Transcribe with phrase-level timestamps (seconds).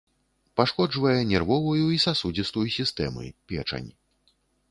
[0.59, 3.89] Пашкоджвае нервовую і сасудзістую сістэмы, печань.